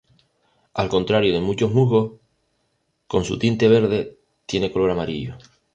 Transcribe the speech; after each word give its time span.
Al 0.73 0.89
contrario 0.89 1.31
de 1.31 1.41
muchos 1.41 1.71
musgos 1.71 2.13
con 3.05 3.23
su 3.23 3.37
tinte 3.37 3.67
verde, 3.67 4.17
tiene 4.47 4.71
color 4.71 4.89
amarillo. 4.89 5.35